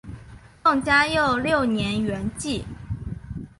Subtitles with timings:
[0.63, 2.63] 宋嘉佑六年圆寂。